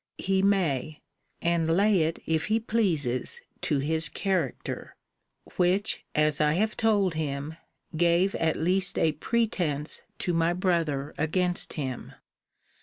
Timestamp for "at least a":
8.33-9.11